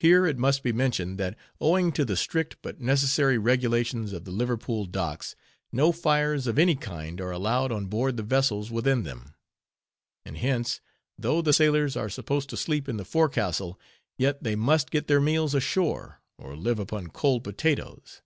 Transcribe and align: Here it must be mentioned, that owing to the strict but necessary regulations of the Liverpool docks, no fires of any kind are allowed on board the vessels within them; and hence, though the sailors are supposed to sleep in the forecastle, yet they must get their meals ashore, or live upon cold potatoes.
Here 0.00 0.24
it 0.24 0.38
must 0.38 0.62
be 0.62 0.72
mentioned, 0.72 1.18
that 1.18 1.36
owing 1.60 1.92
to 1.92 2.06
the 2.06 2.16
strict 2.16 2.56
but 2.62 2.80
necessary 2.80 3.36
regulations 3.36 4.14
of 4.14 4.24
the 4.24 4.30
Liverpool 4.30 4.86
docks, 4.86 5.36
no 5.70 5.92
fires 5.92 6.46
of 6.46 6.58
any 6.58 6.74
kind 6.74 7.20
are 7.20 7.30
allowed 7.30 7.70
on 7.70 7.88
board 7.88 8.16
the 8.16 8.22
vessels 8.22 8.70
within 8.70 9.02
them; 9.02 9.34
and 10.24 10.38
hence, 10.38 10.80
though 11.18 11.42
the 11.42 11.52
sailors 11.52 11.94
are 11.94 12.08
supposed 12.08 12.48
to 12.48 12.56
sleep 12.56 12.88
in 12.88 12.96
the 12.96 13.04
forecastle, 13.04 13.78
yet 14.16 14.42
they 14.44 14.56
must 14.56 14.90
get 14.90 15.08
their 15.08 15.20
meals 15.20 15.54
ashore, 15.54 16.22
or 16.38 16.56
live 16.56 16.78
upon 16.78 17.08
cold 17.10 17.44
potatoes. 17.44 18.22